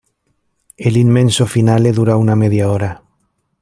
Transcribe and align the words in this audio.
El 0.77 0.97
inmenso 0.97 1.45
Finale 1.45 1.91
dura 1.91 2.17
una 2.17 2.35
media 2.35 2.71
hora. 2.71 3.03